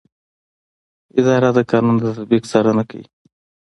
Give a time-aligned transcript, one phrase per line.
[1.19, 3.05] اداره د قانون د تطبیق څارنه کوي.